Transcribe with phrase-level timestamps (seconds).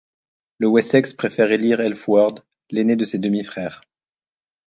[0.57, 3.83] Le Wessex préfère élire Ælfweard, l'aîné de ses demi-frères.